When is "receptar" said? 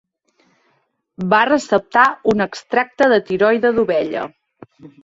1.51-2.07